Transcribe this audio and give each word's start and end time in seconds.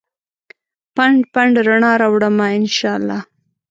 پنډ، 0.95 1.17
پنډ 1.33 1.53
رڼا 1.67 1.91
راوړمه 2.01 2.45
ا 2.53 2.57
ن 2.61 2.63
شا 2.77 2.91
الله 2.97 3.19